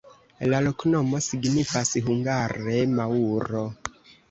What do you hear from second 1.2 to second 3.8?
signifas hungare: maŭro.